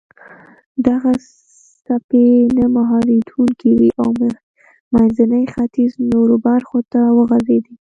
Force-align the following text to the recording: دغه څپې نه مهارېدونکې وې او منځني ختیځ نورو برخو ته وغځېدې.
دغه 0.87 1.11
څپې 1.85 2.27
نه 2.57 2.65
مهارېدونکې 2.77 3.69
وې 3.79 3.89
او 4.01 4.09
منځني 4.93 5.43
ختیځ 5.53 5.91
نورو 6.11 6.35
برخو 6.47 6.79
ته 6.91 7.01
وغځېدې. 7.17 7.75